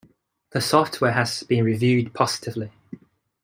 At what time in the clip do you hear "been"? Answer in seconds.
1.43-1.63